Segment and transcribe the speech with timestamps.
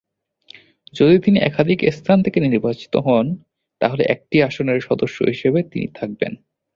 [0.93, 3.25] যদি তিনি একাধিক স্থান থেকে নির্বাচিত হন,
[3.81, 6.31] তাহলে একটি আসনের সদস্য হিসেবে তিনি থাকবেন।